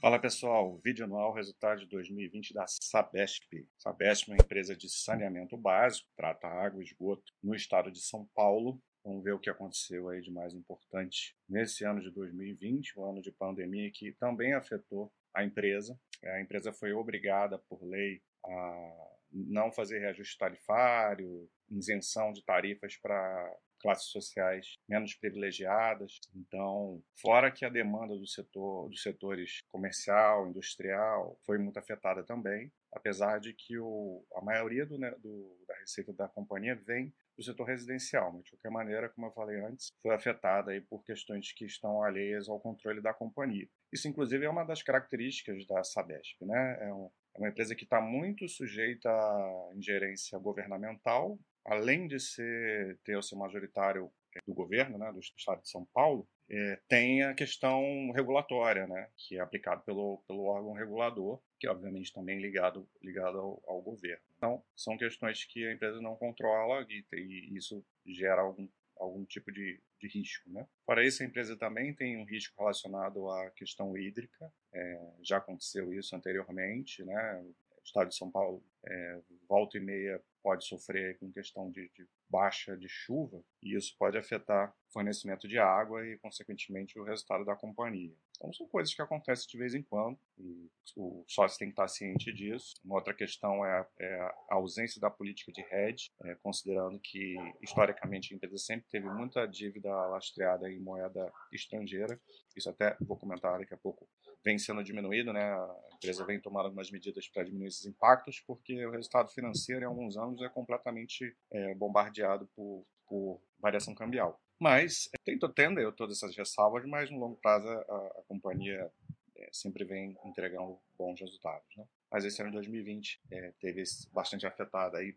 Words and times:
Fala 0.00 0.18
pessoal, 0.18 0.80
vídeo 0.82 1.04
anual 1.04 1.34
resultado 1.34 1.80
de 1.80 1.86
2020 1.88 2.54
da 2.54 2.64
Sabesp. 2.66 3.68
Sabesp 3.76 4.30
é 4.30 4.32
uma 4.32 4.42
empresa 4.42 4.74
de 4.74 4.88
saneamento 4.88 5.58
básico, 5.58 6.08
trata 6.16 6.48
água 6.48 6.80
e 6.80 6.86
esgoto 6.86 7.30
no 7.42 7.54
estado 7.54 7.92
de 7.92 8.00
São 8.00 8.26
Paulo. 8.34 8.80
Vamos 9.04 9.22
ver 9.22 9.34
o 9.34 9.38
que 9.38 9.50
aconteceu 9.50 10.08
aí 10.08 10.22
de 10.22 10.32
mais 10.32 10.54
importante 10.54 11.36
nesse 11.46 11.84
ano 11.84 12.00
de 12.00 12.10
2020, 12.12 12.98
um 12.98 13.10
ano 13.10 13.20
de 13.20 13.30
pandemia 13.30 13.90
que 13.92 14.12
também 14.12 14.54
afetou 14.54 15.12
a 15.34 15.44
empresa. 15.44 16.00
A 16.24 16.40
empresa 16.40 16.72
foi 16.72 16.94
obrigada 16.94 17.58
por 17.68 17.84
lei 17.84 18.22
a 18.42 19.10
não 19.30 19.70
fazer 19.70 19.98
reajuste 19.98 20.38
tarifário, 20.38 21.46
isenção 21.70 22.32
de 22.32 22.42
tarifas 22.42 22.96
para 22.96 23.54
classes 23.80 24.10
sociais 24.10 24.76
menos 24.88 25.14
privilegiadas. 25.14 26.20
Então, 26.34 27.02
fora 27.20 27.50
que 27.50 27.64
a 27.64 27.68
demanda 27.68 28.16
do 28.16 28.26
setor, 28.26 28.88
dos 28.88 29.02
setores 29.02 29.62
comercial, 29.68 30.48
industrial, 30.48 31.38
foi 31.44 31.58
muito 31.58 31.78
afetada 31.78 32.22
também, 32.22 32.70
apesar 32.92 33.40
de 33.40 33.52
que 33.52 33.78
o, 33.78 34.24
a 34.34 34.40
maioria 34.40 34.86
do, 34.86 34.98
né, 34.98 35.10
do, 35.18 35.56
da 35.66 35.74
receita 35.76 36.12
da 36.12 36.28
companhia 36.28 36.74
vem 36.74 37.12
do 37.36 37.44
setor 37.44 37.64
residencial, 37.64 38.32
mas 38.32 38.44
de 38.44 38.50
qualquer 38.50 38.70
maneira, 38.70 39.08
como 39.08 39.26
eu 39.26 39.32
falei 39.32 39.60
antes, 39.60 39.90
foi 40.02 40.14
afetada 40.14 40.72
aí 40.72 40.80
por 40.80 41.02
questões 41.02 41.52
que 41.52 41.64
estão 41.64 42.02
alheias 42.02 42.48
ao 42.48 42.60
controle 42.60 43.00
da 43.00 43.14
companhia. 43.14 43.66
Isso, 43.90 44.06
inclusive, 44.06 44.44
é 44.44 44.50
uma 44.50 44.64
das 44.64 44.82
características 44.82 45.66
da 45.66 45.82
Sabesp, 45.82 46.44
né? 46.44 46.78
É, 46.82 46.92
um, 46.92 47.10
é 47.34 47.38
uma 47.38 47.48
empresa 47.48 47.74
que 47.74 47.84
está 47.84 48.00
muito 48.00 48.46
sujeita 48.46 49.08
à 49.08 49.72
ingerência 49.74 50.38
governamental, 50.38 51.38
além 51.64 52.06
de 52.06 52.18
ser 52.18 52.98
ter 53.04 53.16
o 53.16 53.22
seu 53.22 53.38
majoritário 53.38 54.10
do 54.46 54.54
governo, 54.54 54.98
né, 54.98 55.12
do 55.12 55.18
Estado 55.18 55.62
de 55.62 55.68
São 55.68 55.84
Paulo, 55.86 56.28
é, 56.48 56.78
tem 56.88 57.22
a 57.22 57.34
questão 57.34 58.10
regulatória, 58.12 58.86
né, 58.86 59.08
que 59.16 59.36
é 59.36 59.40
aplicado 59.40 59.82
pelo, 59.82 60.22
pelo 60.26 60.44
órgão 60.44 60.72
regulador, 60.72 61.40
que 61.58 61.66
é 61.66 61.70
obviamente 61.70 62.12
também 62.12 62.40
ligado, 62.40 62.88
ligado 63.02 63.38
ao, 63.38 63.62
ao 63.66 63.82
governo. 63.82 64.22
Então, 64.36 64.62
são 64.74 64.96
questões 64.96 65.44
que 65.44 65.66
a 65.66 65.72
empresa 65.72 66.00
não 66.00 66.16
controla 66.16 66.86
e, 66.88 67.04
e 67.12 67.56
isso 67.56 67.84
gera 68.06 68.42
algum, 68.42 68.68
algum 68.96 69.24
tipo 69.24 69.52
de, 69.52 69.80
de 70.00 70.08
risco. 70.08 70.50
Né? 70.50 70.66
Para 70.86 71.04
isso, 71.04 71.22
a 71.22 71.26
empresa 71.26 71.56
também 71.56 71.94
tem 71.94 72.16
um 72.16 72.24
risco 72.24 72.58
relacionado 72.58 73.30
à 73.30 73.50
questão 73.50 73.96
hídrica, 73.96 74.52
é, 74.72 75.00
já 75.22 75.36
aconteceu 75.38 75.92
isso 75.92 76.16
anteriormente, 76.16 77.04
né? 77.04 77.44
o 77.44 77.54
estado 77.84 78.08
de 78.08 78.16
São 78.16 78.30
Paulo, 78.30 78.62
é, 78.86 79.20
volta 79.48 79.76
e 79.76 79.80
meia, 79.80 80.20
pode 80.42 80.66
sofrer 80.66 81.18
com 81.18 81.32
questão 81.32 81.70
de, 81.70 81.88
de, 81.94 82.06
baixa 82.28 82.76
de 82.76 82.88
chuva, 82.88 83.42
e 83.62 83.76
isso 83.76 83.96
pode 83.98 84.16
afetar 84.16 84.70
o 84.88 84.92
fornecimento 84.92 85.48
de 85.48 85.58
água 85.58 86.06
e, 86.06 86.18
consequentemente, 86.18 86.98
o 86.98 87.04
resultado 87.04 87.44
da 87.44 87.56
companhia. 87.56 88.14
Então, 88.36 88.52
são 88.52 88.66
coisas 88.68 88.94
que 88.94 89.02
acontecem 89.02 89.46
de 89.48 89.58
vez 89.58 89.74
em 89.74 89.82
quando, 89.82 90.18
e 90.38 90.70
o 90.96 91.24
sócio 91.26 91.58
tem 91.58 91.68
que 91.68 91.72
estar 91.72 91.88
ciente 91.88 92.32
disso. 92.32 92.74
Uma 92.84 92.96
outra 92.96 93.12
questão 93.12 93.64
é 93.64 93.86
é 93.98 94.20
a 94.48 94.54
ausência 94.54 95.00
da 95.00 95.10
política 95.10 95.52
de 95.52 95.62
hedge, 95.70 96.10
é, 96.24 96.34
considerando 96.36 96.98
que, 96.98 97.36
historicamente, 97.60 98.32
a 98.32 98.36
empresa 98.36 98.58
sempre 98.58 98.86
teve 98.90 99.08
muita 99.08 99.46
dívida 99.46 99.90
lastreada 100.06 100.70
em 100.70 100.80
moeda 100.80 101.32
estrangeira. 101.52 102.20
Isso 102.56 102.70
até 102.70 102.96
vou 103.00 103.16
comentar 103.16 103.58
daqui 103.58 103.74
a 103.74 103.78
pouco 103.78 104.08
vem 104.44 104.58
sendo 104.58 104.82
diminuído, 104.82 105.32
né? 105.32 105.52
A 105.52 105.94
empresa 105.94 106.24
vem 106.24 106.40
tomando 106.40 106.66
algumas 106.66 106.90
medidas 106.90 107.28
para 107.28 107.44
diminuir 107.44 107.68
esses 107.68 107.86
impactos, 107.86 108.40
porque 108.46 108.84
o 108.86 108.90
resultado 108.90 109.30
financeiro, 109.30 109.82
em 109.82 109.86
alguns 109.86 110.16
anos, 110.16 110.29
é 110.42 110.48
completamente 110.48 111.36
é, 111.50 111.74
bombardeado 111.74 112.48
por, 112.54 112.86
por 113.06 113.40
variação 113.58 113.94
cambial. 113.94 114.40
Mas, 114.58 115.08
tento 115.24 115.48
tendo 115.48 115.80
eu 115.80 115.90
todas 115.90 116.18
essas 116.18 116.36
ressalvas, 116.36 116.84
mas 116.84 117.10
no 117.10 117.18
longo 117.18 117.36
prazo 117.36 117.66
a, 117.66 118.06
a 118.18 118.22
companhia 118.28 118.92
é, 119.36 119.48
sempre 119.52 119.84
vem 119.84 120.16
entregando 120.24 120.78
bons 120.98 121.18
resultados. 121.18 121.66
Né? 121.76 121.84
Mas 122.12 122.24
esse 122.24 122.40
ano 122.42 122.50
de 122.50 122.56
2020 122.56 123.20
é, 123.30 123.52
teve 123.58 123.82
bastante 124.12 124.46
afetado, 124.46 124.96
aí, 124.96 125.16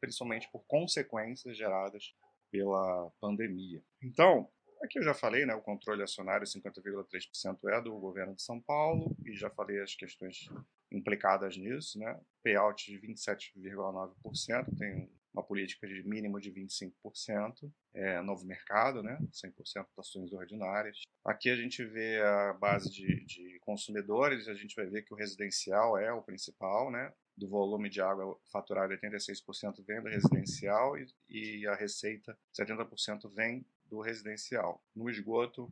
principalmente 0.00 0.48
por 0.52 0.64
consequências 0.66 1.56
geradas 1.56 2.14
pela 2.50 3.10
pandemia. 3.20 3.82
Então, 4.02 4.48
Aqui 4.86 5.00
eu 5.00 5.02
já 5.02 5.12
falei, 5.12 5.44
né, 5.44 5.52
o 5.52 5.60
controle 5.60 6.00
acionário 6.00 6.46
50,3% 6.46 7.58
é 7.70 7.80
do 7.82 7.98
governo 7.98 8.36
de 8.36 8.42
São 8.42 8.60
Paulo 8.60 9.16
e 9.26 9.34
já 9.34 9.50
falei 9.50 9.82
as 9.82 9.96
questões 9.96 10.48
implicadas 10.92 11.56
nisso, 11.56 11.98
né? 11.98 12.20
Payout 12.44 12.88
de 12.88 13.00
27,9%, 13.00 14.78
tem 14.78 15.10
uma 15.34 15.42
política 15.42 15.88
de 15.88 16.04
mínimo 16.08 16.40
de 16.40 16.52
25%, 16.52 17.68
é 17.94 18.22
novo 18.22 18.46
mercado, 18.46 19.02
né? 19.02 19.18
100% 19.32 19.54
de 19.64 19.80
ações 19.98 20.32
ordinárias. 20.32 21.00
Aqui 21.24 21.50
a 21.50 21.56
gente 21.56 21.84
vê 21.84 22.22
a 22.22 22.52
base 22.52 22.88
de, 22.88 23.24
de 23.24 23.58
consumidores, 23.62 24.46
a 24.46 24.54
gente 24.54 24.76
vai 24.76 24.86
ver 24.86 25.02
que 25.02 25.12
o 25.12 25.16
residencial 25.16 25.98
é 25.98 26.12
o 26.12 26.22
principal, 26.22 26.92
né? 26.92 27.12
do 27.36 27.48
volume 27.48 27.90
de 27.90 28.00
água 28.00 28.38
faturado, 28.50 28.94
86% 28.94 29.84
vem 29.86 30.00
do 30.00 30.08
residencial 30.08 30.96
e, 30.96 31.06
e 31.28 31.66
a 31.66 31.74
receita, 31.74 32.36
70% 32.58 33.30
vem 33.34 33.66
do 33.88 34.00
residencial. 34.00 34.82
No 34.94 35.08
esgoto, 35.08 35.70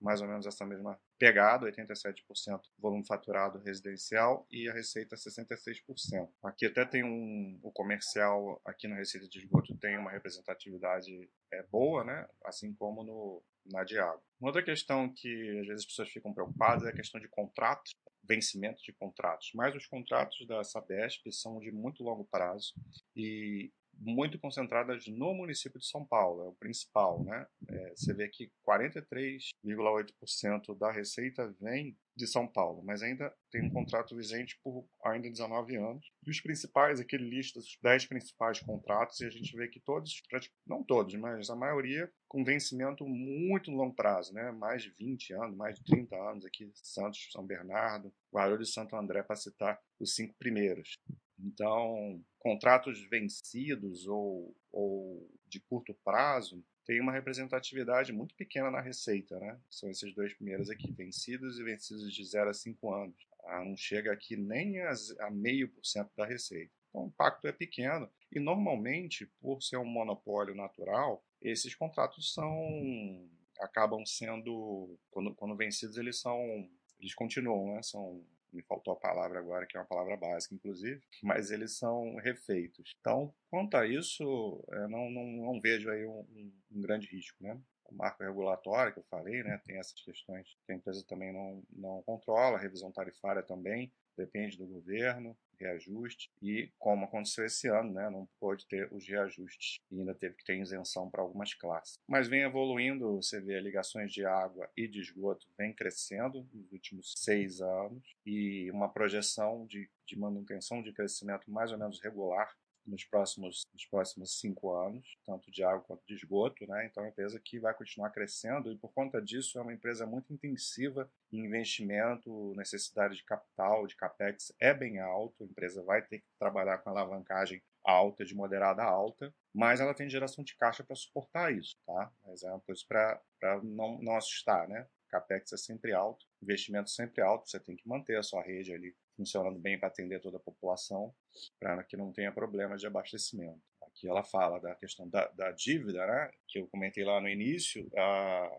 mais 0.00 0.20
ou 0.20 0.26
menos 0.26 0.46
essa 0.46 0.66
mesma 0.66 0.98
pegada, 1.18 1.70
87% 1.70 2.60
volume 2.78 3.06
faturado 3.06 3.58
residencial 3.60 4.46
e 4.50 4.68
a 4.68 4.72
receita 4.72 5.14
66%. 5.14 6.28
Aqui 6.42 6.66
até 6.66 6.84
tem 6.84 7.04
um 7.04 7.60
o 7.62 7.70
comercial 7.70 8.60
aqui 8.64 8.88
na 8.88 8.96
receita 8.96 9.28
de 9.28 9.38
esgoto 9.38 9.76
tem 9.76 9.96
uma 9.96 10.10
representatividade 10.10 11.30
é, 11.52 11.62
boa, 11.64 12.04
né? 12.04 12.28
Assim 12.44 12.74
como 12.74 13.04
no 13.04 13.42
na 13.64 13.84
de 13.84 13.98
água. 13.98 14.20
Uma 14.40 14.48
outra 14.48 14.62
questão 14.62 15.12
que 15.12 15.60
às 15.60 15.66
vezes 15.68 15.82
as 15.82 15.86
pessoas 15.86 16.10
ficam 16.10 16.34
preocupadas 16.34 16.84
é 16.84 16.88
a 16.88 16.94
questão 16.94 17.20
de 17.20 17.28
contratos, 17.28 17.94
vencimento 18.24 18.82
de 18.82 18.92
contratos. 18.92 19.50
Mas 19.54 19.74
os 19.76 19.86
contratos 19.86 20.44
da 20.46 20.64
Sabesp 20.64 21.30
são 21.30 21.60
de 21.60 21.70
muito 21.70 22.02
longo 22.02 22.24
prazo 22.24 22.74
e 23.14 23.70
muito 23.98 24.38
concentradas 24.38 25.06
no 25.06 25.34
município 25.34 25.78
de 25.78 25.86
São 25.86 26.04
Paulo, 26.04 26.42
é 26.42 26.48
o 26.48 26.54
principal, 26.54 27.22
né? 27.24 27.46
É, 27.68 27.90
você 27.90 28.12
vê 28.12 28.28
que 28.28 28.50
43,8% 28.66 30.76
da 30.78 30.90
receita 30.90 31.54
vem 31.60 31.96
de 32.14 32.26
São 32.26 32.46
Paulo, 32.46 32.82
mas 32.84 33.02
ainda 33.02 33.34
tem 33.50 33.64
um 33.64 33.70
contrato 33.70 34.14
vigente 34.14 34.58
por 34.62 34.86
ainda 35.04 35.30
19 35.30 35.76
anos. 35.76 36.06
E 36.26 36.30
os 36.30 36.40
principais, 36.40 37.00
aqui 37.00 37.16
ele 37.16 37.28
lista 37.28 37.58
os 37.58 37.78
10 37.82 38.06
principais 38.06 38.60
contratos 38.60 39.20
e 39.20 39.26
a 39.26 39.30
gente 39.30 39.56
vê 39.56 39.68
que 39.68 39.80
todos, 39.80 40.22
não 40.66 40.84
todos, 40.84 41.14
mas 41.14 41.48
a 41.48 41.56
maioria 41.56 42.10
com 42.28 42.44
vencimento 42.44 43.06
muito 43.06 43.70
longo 43.70 43.94
prazo, 43.94 44.32
né? 44.32 44.50
Mais 44.52 44.82
de 44.82 44.90
20 44.98 45.34
anos, 45.34 45.56
mais 45.56 45.76
de 45.76 45.84
30 45.84 46.16
anos 46.16 46.44
aqui, 46.44 46.70
Santos, 46.74 47.28
São 47.30 47.46
Bernardo, 47.46 48.12
Guarulhos 48.32 48.70
e 48.70 48.72
Santo 48.72 48.96
André, 48.96 49.22
para 49.22 49.36
citar 49.36 49.78
os 50.00 50.14
cinco 50.14 50.34
primeiros. 50.38 50.94
Então, 51.42 52.24
contratos 52.38 53.00
vencidos 53.08 54.06
ou, 54.06 54.54
ou 54.70 55.28
de 55.46 55.60
curto 55.60 55.94
prazo 56.04 56.64
têm 56.84 57.00
uma 57.00 57.12
representatividade 57.12 58.12
muito 58.12 58.34
pequena 58.34 58.70
na 58.70 58.80
receita, 58.80 59.38
né? 59.38 59.60
São 59.70 59.90
esses 59.90 60.14
dois 60.14 60.32
primeiros 60.34 60.70
aqui, 60.70 60.90
vencidos 60.92 61.58
e 61.58 61.64
vencidos 61.64 62.12
de 62.12 62.24
0 62.24 62.50
a 62.50 62.54
5 62.54 62.92
anos. 62.92 63.16
Ah, 63.44 63.64
não 63.64 63.76
chega 63.76 64.12
aqui 64.12 64.36
nem 64.36 64.80
a, 64.80 64.92
a 65.20 65.30
meio 65.30 65.68
por 65.68 65.84
cento 65.84 66.10
da 66.16 66.24
receita. 66.24 66.72
Então, 66.88 67.04
o 67.04 67.06
impacto 67.08 67.46
é 67.46 67.52
pequeno. 67.52 68.08
E, 68.30 68.38
normalmente, 68.38 69.26
por 69.40 69.62
ser 69.62 69.78
um 69.78 69.84
monopólio 69.84 70.54
natural, 70.54 71.24
esses 71.40 71.74
contratos 71.74 72.32
são 72.32 73.28
acabam 73.60 74.04
sendo, 74.04 74.98
quando, 75.10 75.34
quando 75.34 75.56
vencidos, 75.56 75.96
eles 75.96 76.20
são 76.20 76.68
eles 77.02 77.14
continuam, 77.14 77.74
né? 77.74 77.82
São 77.82 78.24
me 78.52 78.62
faltou 78.62 78.92
a 78.94 78.96
palavra 78.96 79.38
agora, 79.38 79.66
que 79.66 79.76
é 79.76 79.80
uma 79.80 79.86
palavra 79.86 80.16
básica, 80.16 80.54
inclusive, 80.54 81.00
mas 81.22 81.50
eles 81.50 81.76
são 81.76 82.16
refeitos. 82.16 82.94
Então, 83.00 83.34
quanto 83.50 83.76
a 83.76 83.86
isso, 83.86 84.22
eu 84.70 84.88
não, 84.88 85.10
não, 85.10 85.26
não 85.26 85.60
vejo 85.60 85.90
aí 85.90 86.06
um, 86.06 86.20
um, 86.20 86.52
um 86.72 86.80
grande 86.80 87.06
risco, 87.08 87.42
né? 87.42 87.58
O 87.84 87.94
marco 87.94 88.22
regulatório 88.22 88.92
que 88.92 89.00
eu 89.00 89.04
falei, 89.04 89.42
né, 89.42 89.60
tem 89.66 89.76
essas 89.78 90.00
questões 90.00 90.48
que 90.64 90.72
a 90.72 90.74
empresa 90.74 91.04
também 91.06 91.32
não, 91.32 91.62
não 91.70 92.02
controla, 92.02 92.56
a 92.56 92.60
revisão 92.60 92.90
tarifária 92.90 93.42
também 93.42 93.92
depende 94.16 94.56
do 94.56 94.66
governo, 94.66 95.36
reajuste, 95.62 96.30
e 96.42 96.70
como 96.78 97.04
aconteceu 97.04 97.44
esse 97.44 97.68
ano, 97.68 97.92
né, 97.92 98.10
não 98.10 98.28
pôde 98.38 98.66
ter 98.66 98.92
os 98.92 99.06
reajustes 99.06 99.80
e 99.90 99.98
ainda 99.98 100.14
teve 100.14 100.34
que 100.34 100.44
ter 100.44 100.58
isenção 100.58 101.10
para 101.10 101.22
algumas 101.22 101.54
classes. 101.54 101.98
Mas 102.08 102.28
vem 102.28 102.42
evoluindo, 102.42 103.16
você 103.16 103.40
vê 103.40 103.60
ligações 103.60 104.12
de 104.12 104.24
água 104.24 104.68
e 104.76 104.88
de 104.88 105.00
esgoto 105.00 105.46
vem 105.56 105.72
crescendo 105.72 106.46
nos 106.52 106.72
últimos 106.72 107.14
seis 107.16 107.60
anos 107.60 108.02
e 108.26 108.70
uma 108.70 108.88
projeção 108.88 109.66
de, 109.66 109.88
de 110.06 110.18
manutenção 110.18 110.82
de 110.82 110.92
crescimento 110.92 111.50
mais 111.50 111.72
ou 111.72 111.78
menos 111.78 112.00
regular 112.00 112.52
nos 112.86 113.04
próximos, 113.04 113.62
nos 113.72 113.86
próximos 113.86 114.38
cinco 114.38 114.72
anos, 114.74 115.16
tanto 115.24 115.50
de 115.50 115.62
água 115.62 115.80
quanto 115.82 116.04
de 116.06 116.14
esgoto. 116.14 116.66
Né? 116.66 116.86
Então, 116.86 117.02
é 117.02 117.06
uma 117.06 117.10
empresa 117.10 117.40
que 117.40 117.58
vai 117.58 117.74
continuar 117.74 118.10
crescendo 118.10 118.72
e, 118.72 118.76
por 118.76 118.92
conta 118.92 119.20
disso, 119.20 119.58
é 119.58 119.62
uma 119.62 119.72
empresa 119.72 120.06
muito 120.06 120.32
intensiva 120.32 121.10
em 121.32 121.44
investimento, 121.44 122.54
necessidade 122.56 123.16
de 123.16 123.24
capital, 123.24 123.86
de 123.86 123.96
capex 123.96 124.52
é 124.60 124.72
bem 124.74 124.98
alto. 124.98 125.44
A 125.44 125.46
empresa 125.46 125.82
vai 125.82 126.02
ter 126.02 126.18
que 126.20 126.26
trabalhar 126.38 126.78
com 126.78 126.90
alavancagem 126.90 127.62
alta, 127.84 128.24
de 128.24 128.34
moderada 128.34 128.82
alta, 128.82 129.34
mas 129.52 129.80
ela 129.80 129.94
tem 129.94 130.08
geração 130.08 130.44
de 130.44 130.56
caixa 130.56 130.84
para 130.84 130.94
suportar 130.96 131.52
isso. 131.52 131.76
Tá? 131.86 132.12
Mas 132.24 132.42
é 132.42 132.50
uma 132.50 132.60
coisa 132.60 132.82
para 132.88 133.60
não, 133.62 134.00
não 134.00 134.16
assustar. 134.16 134.68
Né? 134.68 134.86
capex 135.12 135.52
é 135.52 135.56
sempre 135.58 135.92
alto, 135.92 136.26
investimento 136.42 136.88
sempre 136.88 137.20
alto, 137.20 137.48
você 137.48 137.60
tem 137.60 137.76
que 137.76 137.86
manter 137.86 138.16
a 138.16 138.22
sua 138.22 138.42
rede 138.42 138.72
ali 138.72 138.96
funcionando 139.16 139.58
bem 139.58 139.78
para 139.78 139.88
atender 139.88 140.20
toda 140.20 140.36
a 140.36 140.40
população, 140.40 141.14
para 141.60 141.82
que 141.84 141.96
não 141.96 142.12
tenha 142.12 142.32
problemas 142.32 142.80
de 142.80 142.86
abastecimento. 142.86 143.60
Aqui 143.82 144.08
ela 144.08 144.22
fala 144.22 144.58
da 144.58 144.74
questão 144.74 145.08
da, 145.08 145.28
da 145.28 145.52
dívida, 145.52 146.06
né, 146.06 146.30
que 146.48 146.58
eu 146.58 146.66
comentei 146.68 147.04
lá 147.04 147.20
no 147.20 147.28
início. 147.28 147.88
A, 147.96 148.50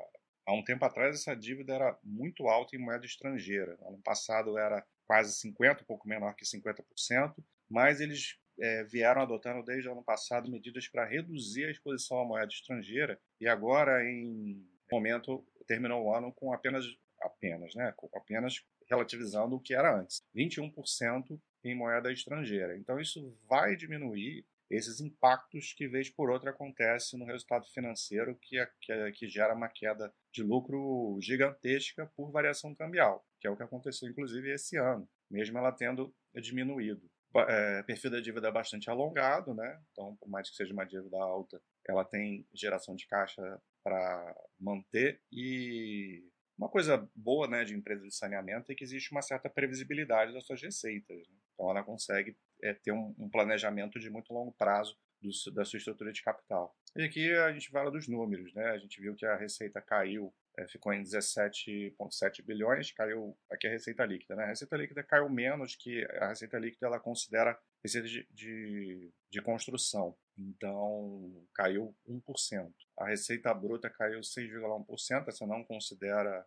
há 0.45 0.53
um 0.53 0.63
tempo 0.63 0.85
atrás, 0.85 1.15
essa 1.15 1.35
dívida 1.35 1.73
era 1.73 1.97
muito 2.03 2.47
alta 2.47 2.75
em 2.75 2.79
moeda 2.79 3.05
estrangeira. 3.05 3.77
Ano 3.81 3.99
passado 4.03 4.57
era 4.57 4.85
quase 5.05 5.33
50%, 5.49 5.81
um 5.81 5.85
pouco 5.85 6.07
menor 6.07 6.35
que 6.35 6.45
50%, 6.45 7.35
mas 7.69 7.99
eles 7.99 8.37
é, 8.59 8.83
vieram 8.83 9.21
adotando 9.21 9.63
desde 9.63 9.89
o 9.89 9.91
ano 9.91 10.03
passado 10.03 10.51
medidas 10.51 10.87
para 10.87 11.05
reduzir 11.05 11.65
a 11.65 11.71
exposição 11.71 12.19
à 12.19 12.25
moeda 12.25 12.51
estrangeira 12.51 13.19
e 13.41 13.47
agora, 13.47 14.03
em 14.05 14.63
momento, 14.91 15.43
terminou 15.65 16.05
o 16.05 16.15
ano 16.15 16.31
com 16.31 16.53
apenas, 16.53 16.85
apenas, 17.23 17.73
né, 17.75 17.93
apenas 18.13 18.63
relativizando 18.89 19.55
o 19.55 19.59
que 19.59 19.73
era 19.73 19.99
antes, 19.99 20.21
21% 20.35 21.39
em 21.63 21.75
moeda 21.75 22.11
estrangeira. 22.11 22.77
Então 22.77 22.99
isso 22.99 23.35
vai 23.47 23.75
diminuir 23.75 24.45
esses 24.69 24.99
impactos 24.99 25.73
que 25.73 25.87
vez 25.87 26.09
por 26.09 26.29
outra 26.29 26.51
acontece 26.51 27.17
no 27.17 27.25
resultado 27.25 27.65
financeiro 27.67 28.35
que, 28.41 28.57
é, 28.57 28.67
que, 28.81 28.91
é, 28.91 29.11
que 29.11 29.27
gera 29.27 29.53
uma 29.53 29.69
queda 29.69 30.13
de 30.31 30.41
lucro 30.41 31.17
gigantesca 31.21 32.11
por 32.15 32.31
variação 32.31 32.73
cambial, 32.73 33.25
que 33.39 33.47
é 33.47 33.49
o 33.51 33.55
que 33.55 33.63
aconteceu 33.63 34.09
inclusive 34.09 34.51
esse 34.51 34.77
ano, 34.77 35.07
mesmo 35.29 35.57
ela 35.57 35.71
tendo 35.71 36.13
diminuído. 36.35 37.09
É, 37.35 37.81
perfil 37.83 38.11
da 38.11 38.19
dívida 38.19 38.49
é 38.49 38.51
bastante 38.51 38.91
alongado, 38.91 39.55
né? 39.55 39.81
Então, 39.91 40.15
por 40.17 40.29
mais 40.29 40.49
que 40.49 40.55
seja 40.55 40.71
uma 40.71 40.85
dívida 40.85 41.17
alta, 41.17 41.59
ela 41.87 42.05
tem 42.05 42.47
geração 42.53 42.95
de 42.95 43.07
caixa 43.07 43.59
para 43.83 44.35
manter 44.59 45.19
e 45.31 46.23
uma 46.57 46.69
coisa 46.69 47.09
boa 47.15 47.47
né, 47.47 47.63
de 47.63 47.73
empresa 47.73 48.05
de 48.05 48.15
saneamento 48.15 48.71
é 48.71 48.75
que 48.75 48.83
existe 48.83 49.11
uma 49.11 49.21
certa 49.21 49.49
previsibilidade 49.49 50.33
das 50.33 50.45
suas 50.45 50.61
receitas. 50.61 51.17
Né? 51.17 51.35
Então, 51.53 51.69
ela 51.69 51.83
consegue 51.83 52.37
é, 52.61 52.73
ter 52.73 52.91
um, 52.91 53.13
um, 53.17 53.29
planejamento 53.29 53.99
de 53.99 54.09
muito 54.09 54.33
longo 54.33 54.51
prazo 54.53 54.95
do, 55.21 55.29
da 55.53 55.65
sua 55.65 55.77
estrutura 55.77 56.11
de 56.11 56.21
capital. 56.21 56.75
E 56.95 57.03
aqui 57.03 57.33
a 57.33 57.51
gente 57.51 57.69
fala 57.69 57.89
dos 57.89 58.07
números. 58.07 58.53
Né? 58.53 58.65
A 58.67 58.77
gente 58.77 59.01
viu 59.01 59.15
que 59.15 59.25
a 59.25 59.35
receita 59.35 59.81
caiu, 59.81 60.33
é, 60.57 60.67
ficou 60.67 60.93
em 60.93 61.01
17,7 61.01 62.43
bilhões, 62.45 62.91
caiu 62.91 63.35
aqui 63.51 63.67
a 63.67 63.71
receita 63.71 64.05
líquida. 64.05 64.35
Né? 64.35 64.43
A 64.43 64.47
receita 64.47 64.77
líquida 64.77 65.03
caiu 65.03 65.29
menos 65.29 65.75
que 65.75 66.05
a 66.19 66.27
receita 66.27 66.59
líquida 66.59 66.85
ela 66.85 66.99
considera 66.99 67.59
receita 67.83 68.07
de, 68.07 68.27
de, 68.31 69.11
de 69.29 69.41
construção. 69.41 70.15
Então, 70.37 71.45
caiu 71.53 71.95
1%. 72.07 72.71
A 72.97 73.05
receita 73.05 73.53
bruta 73.53 73.89
caiu 73.89 74.19
6,1%, 74.19 75.27
essa 75.27 75.47
não 75.47 75.63
considera 75.63 76.45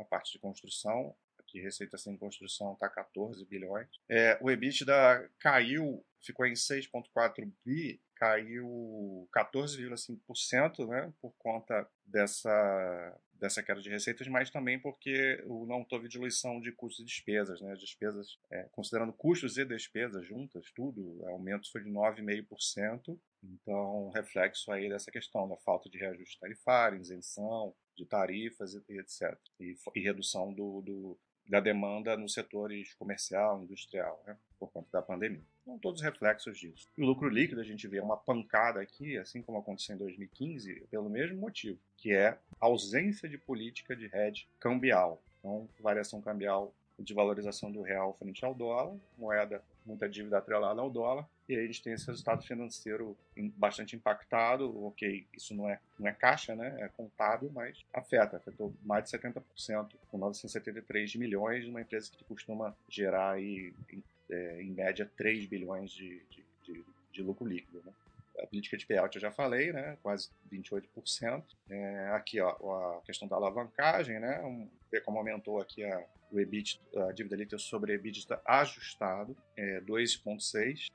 a, 0.00 0.04
parte 0.08 0.32
de 0.32 0.38
construção, 0.38 1.14
aqui 1.38 1.60
receita 1.60 1.96
sem 1.98 2.16
construção 2.16 2.72
está 2.72 2.88
14 2.88 3.44
bilhões. 3.46 3.88
É, 4.08 4.38
o 4.40 4.50
EBITDA 4.50 5.30
caiu, 5.38 6.04
ficou 6.22 6.46
em 6.46 6.54
6,4 6.54 7.50
bi, 7.64 8.00
caiu 8.24 9.28
14,5%, 9.36 10.88
né, 10.88 11.12
por 11.20 11.34
conta 11.38 11.86
dessa 12.06 13.20
dessa 13.34 13.62
queda 13.62 13.82
de 13.82 13.90
receitas, 13.90 14.26
mas 14.28 14.48
também 14.48 14.78
porque 14.78 15.44
não 15.66 15.84
teve 15.84 16.08
diluição 16.08 16.60
de 16.60 16.72
custos 16.72 17.00
e 17.00 17.04
despesas. 17.04 17.60
Né? 17.60 17.72
As 17.72 17.80
despesas, 17.80 18.38
é, 18.50 18.62
considerando 18.72 19.12
custos 19.12 19.58
e 19.58 19.64
despesas 19.66 20.24
juntas, 20.24 20.70
tudo, 20.74 21.20
o 21.20 21.28
aumento 21.28 21.70
foi 21.70 21.82
de 21.82 21.90
9,5%. 21.90 23.18
Então, 23.42 24.08
reflexo 24.14 24.72
aí 24.72 24.88
dessa 24.88 25.10
questão 25.10 25.46
da 25.46 25.56
falta 25.58 25.90
de 25.90 25.98
reajuste 25.98 26.38
tarifário, 26.38 26.98
isenção 26.98 27.74
de 27.94 28.06
tarifas 28.06 28.72
e, 28.72 28.98
etc. 28.98 29.36
E, 29.60 29.74
e 29.94 30.00
redução 30.00 30.54
do, 30.54 30.80
do, 30.80 31.18
da 31.46 31.60
demanda 31.60 32.16
nos 32.16 32.32
setores 32.32 32.94
comercial, 32.94 33.62
industrial, 33.62 34.22
né, 34.26 34.38
por 34.58 34.70
conta 34.72 34.88
da 34.90 35.02
pandemia. 35.02 35.44
São 35.64 35.78
todos 35.78 36.02
reflexos 36.02 36.58
disso. 36.58 36.86
E 36.96 37.02
o 37.02 37.06
lucro 37.06 37.28
líquido, 37.28 37.60
a 37.60 37.64
gente 37.64 37.88
vê 37.88 37.98
uma 37.98 38.16
pancada 38.16 38.80
aqui, 38.80 39.16
assim 39.16 39.40
como 39.40 39.58
aconteceu 39.58 39.94
em 39.94 39.98
2015, 39.98 40.86
pelo 40.90 41.08
mesmo 41.08 41.38
motivo, 41.38 41.78
que 41.96 42.12
é 42.12 42.38
a 42.60 42.66
ausência 42.66 43.28
de 43.28 43.38
política 43.38 43.96
de 43.96 44.10
hedge 44.14 44.46
cambial. 44.60 45.22
Então, 45.38 45.68
variação 45.80 46.20
cambial 46.20 46.74
de 46.98 47.12
valorização 47.12 47.72
do 47.72 47.82
real 47.82 48.14
frente 48.14 48.44
ao 48.44 48.54
dólar, 48.54 48.96
moeda, 49.18 49.62
muita 49.84 50.08
dívida 50.08 50.38
atrelada 50.38 50.80
ao 50.80 50.90
dólar, 50.90 51.28
e 51.48 51.54
aí 51.54 51.64
a 51.64 51.66
gente 51.66 51.82
tem 51.82 51.92
esse 51.92 52.06
resultado 52.06 52.42
financeiro 52.44 53.16
bastante 53.56 53.96
impactado. 53.96 54.84
Ok, 54.84 55.26
isso 55.34 55.54
não 55.54 55.68
é, 55.68 55.78
não 55.98 56.08
é 56.08 56.12
caixa, 56.12 56.54
né? 56.54 56.74
é 56.78 56.88
contábil, 56.88 57.50
mas 57.52 57.84
afeta, 57.92 58.36
afetou 58.36 58.72
mais 58.82 59.04
de 59.04 59.18
70%, 59.18 59.90
com 60.10 60.18
973 60.18 61.16
milhões, 61.16 61.66
numa 61.66 61.80
empresa 61.80 62.10
que 62.10 62.24
costuma 62.24 62.74
gerar 62.88 63.32
aí, 63.32 63.74
é, 64.30 64.62
em 64.62 64.70
média 64.70 65.10
3 65.16 65.46
bilhões 65.46 65.90
de, 65.90 66.22
de, 66.30 66.44
de, 66.64 66.84
de 67.12 67.22
lucro 67.22 67.46
líquido. 67.46 67.82
Né? 67.84 67.92
A 68.38 68.46
política 68.46 68.76
de 68.76 68.86
payout 68.86 69.14
eu 69.14 69.22
já 69.22 69.30
falei, 69.30 69.72
né? 69.72 69.96
quase 70.02 70.30
28%. 70.52 71.44
É, 71.70 72.08
aqui 72.08 72.40
ó, 72.40 72.98
a 72.98 73.00
questão 73.02 73.28
da 73.28 73.36
alavancagem, 73.36 74.18
né? 74.18 74.40
Um, 74.42 74.68
ver 74.90 75.02
como 75.02 75.18
aumentou 75.18 75.60
aqui 75.60 75.84
a, 75.84 76.04
o 76.30 76.40
EBIT, 76.40 76.80
a 77.08 77.12
dívida 77.12 77.36
líquida 77.36 77.58
sobre 77.58 77.94
EBITDA 77.94 78.40
ajustado, 78.44 79.36
é 79.56 79.80
2,6. 79.80 80.88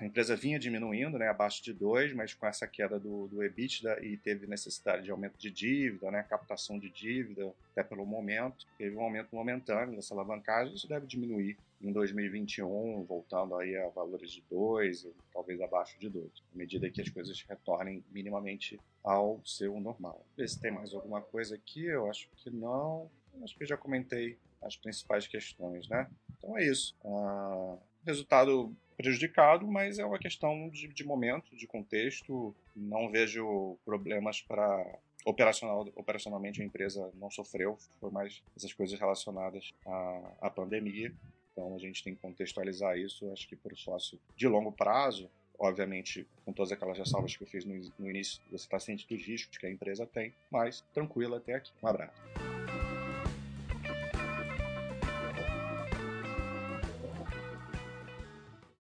A 0.00 0.04
empresa 0.04 0.36
vinha 0.36 0.58
diminuindo, 0.58 1.18
né, 1.18 1.28
abaixo 1.28 1.62
de 1.62 1.72
2, 1.72 2.12
mas 2.12 2.34
com 2.34 2.46
essa 2.46 2.66
queda 2.66 2.98
do, 2.98 3.28
do 3.28 3.42
EBITDA 3.42 4.04
e 4.04 4.16
teve 4.16 4.46
necessidade 4.46 5.04
de 5.04 5.10
aumento 5.10 5.38
de 5.38 5.50
dívida, 5.50 6.10
né, 6.10 6.22
captação 6.22 6.78
de 6.78 6.90
dívida, 6.90 7.52
até 7.72 7.82
pelo 7.82 8.04
momento, 8.04 8.66
teve 8.76 8.96
um 8.96 9.02
aumento 9.02 9.34
momentâneo 9.34 9.96
dessa 9.96 10.14
alavancagem, 10.14 10.74
isso 10.74 10.88
deve 10.88 11.06
diminuir 11.06 11.56
em 11.80 11.92
2021, 11.92 13.04
voltando 13.04 13.56
aí 13.56 13.76
a 13.76 13.88
valores 13.88 14.30
de 14.30 14.42
2, 14.50 15.06
talvez 15.32 15.60
abaixo 15.60 15.98
de 15.98 16.08
2, 16.08 16.26
à 16.54 16.58
medida 16.58 16.90
que 16.90 17.00
as 17.00 17.08
coisas 17.08 17.40
retornem 17.48 18.04
minimamente 18.10 18.78
ao 19.02 19.40
seu 19.44 19.80
normal. 19.80 20.24
Ver 20.36 20.48
se 20.48 20.60
tem 20.60 20.70
mais 20.70 20.92
alguma 20.92 21.22
coisa 21.22 21.54
aqui, 21.54 21.86
eu 21.86 22.08
acho 22.08 22.28
que 22.36 22.50
não. 22.50 23.10
Acho 23.42 23.56
que 23.56 23.62
eu 23.62 23.68
já 23.68 23.76
comentei 23.76 24.36
as 24.60 24.76
principais 24.76 25.26
questões, 25.26 25.88
né? 25.88 26.06
Então 26.36 26.58
é 26.58 26.66
isso. 26.66 26.94
Ah, 27.04 27.76
resultado 28.04 28.74
prejudicado, 28.96 29.66
mas 29.66 29.98
é 29.98 30.04
uma 30.04 30.18
questão 30.18 30.68
de, 30.68 30.88
de 30.88 31.04
momento, 31.04 31.56
de 31.56 31.66
contexto. 31.66 32.54
Não 32.76 33.10
vejo 33.10 33.78
problemas 33.84 34.42
para 34.42 34.98
operacional, 35.24 35.88
operacionalmente 35.94 36.62
a 36.62 36.64
empresa 36.64 37.10
não 37.14 37.30
sofreu, 37.30 37.78
foi 37.98 38.10
mais 38.10 38.42
essas 38.56 38.72
coisas 38.72 38.98
relacionadas 38.98 39.72
à, 39.86 40.32
à 40.42 40.50
pandemia. 40.50 41.12
Então 41.52 41.74
a 41.74 41.78
gente 41.78 42.02
tem 42.02 42.14
que 42.14 42.20
contextualizar 42.20 42.96
isso, 42.96 43.30
acho 43.32 43.48
que 43.48 43.56
para 43.56 43.74
o 43.74 43.76
sócio 43.76 44.18
de 44.36 44.48
longo 44.48 44.72
prazo, 44.72 45.30
obviamente 45.58 46.26
com 46.44 46.52
todas 46.52 46.72
aquelas 46.72 46.98
ressalvas 46.98 47.36
que 47.36 47.42
eu 47.42 47.48
fiz 47.48 47.64
no, 47.64 47.74
no 47.98 48.08
início, 48.08 48.40
você 48.50 48.64
está 48.64 48.78
ciente 48.78 49.06
dos 49.08 49.22
riscos 49.22 49.58
que 49.58 49.66
a 49.66 49.70
empresa 49.70 50.06
tem, 50.06 50.32
mas 50.50 50.82
tranquilo 50.94 51.34
até 51.34 51.54
aqui. 51.54 51.72
Um 51.82 51.88
abraço. 51.88 52.49